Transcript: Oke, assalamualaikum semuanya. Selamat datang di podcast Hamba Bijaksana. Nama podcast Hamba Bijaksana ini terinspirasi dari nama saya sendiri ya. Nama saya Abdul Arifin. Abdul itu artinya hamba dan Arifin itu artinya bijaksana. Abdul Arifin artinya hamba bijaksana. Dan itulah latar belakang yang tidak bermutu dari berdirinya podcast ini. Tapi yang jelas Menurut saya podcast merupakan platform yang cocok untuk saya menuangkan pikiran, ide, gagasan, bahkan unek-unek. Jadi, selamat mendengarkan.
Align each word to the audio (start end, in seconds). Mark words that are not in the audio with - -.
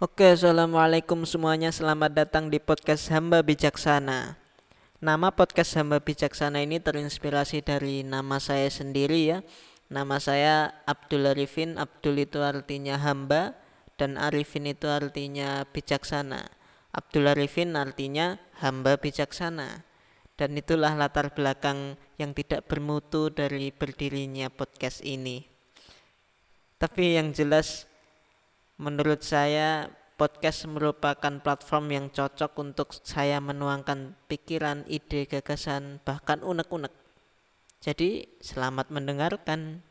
Oke, 0.00 0.32
assalamualaikum 0.32 1.28
semuanya. 1.28 1.68
Selamat 1.68 2.16
datang 2.16 2.48
di 2.48 2.56
podcast 2.56 3.12
Hamba 3.12 3.44
Bijaksana. 3.44 4.40
Nama 4.96 5.28
podcast 5.28 5.76
Hamba 5.76 6.00
Bijaksana 6.00 6.64
ini 6.64 6.80
terinspirasi 6.80 7.60
dari 7.60 8.00
nama 8.00 8.40
saya 8.40 8.72
sendiri 8.72 9.28
ya. 9.28 9.44
Nama 9.92 10.16
saya 10.16 10.72
Abdul 10.88 11.28
Arifin. 11.28 11.76
Abdul 11.76 12.16
itu 12.16 12.40
artinya 12.40 12.96
hamba 12.96 13.60
dan 14.00 14.16
Arifin 14.16 14.72
itu 14.72 14.88
artinya 14.88 15.68
bijaksana. 15.68 16.48
Abdul 16.96 17.28
Arifin 17.28 17.76
artinya 17.76 18.40
hamba 18.64 18.96
bijaksana. 18.96 19.84
Dan 20.40 20.56
itulah 20.56 20.96
latar 20.96 21.36
belakang 21.36 22.00
yang 22.16 22.32
tidak 22.32 22.64
bermutu 22.72 23.28
dari 23.28 23.68
berdirinya 23.68 24.48
podcast 24.48 25.04
ini. 25.04 25.44
Tapi 26.80 27.20
yang 27.20 27.36
jelas 27.36 27.89
Menurut 28.80 29.20
saya 29.20 29.92
podcast 30.16 30.64
merupakan 30.64 31.36
platform 31.44 31.92
yang 31.92 32.06
cocok 32.08 32.56
untuk 32.56 32.96
saya 32.96 33.36
menuangkan 33.36 34.16
pikiran, 34.24 34.88
ide, 34.88 35.28
gagasan, 35.28 36.00
bahkan 36.00 36.40
unek-unek. 36.40 36.88
Jadi, 37.84 38.24
selamat 38.40 38.88
mendengarkan. 38.88 39.84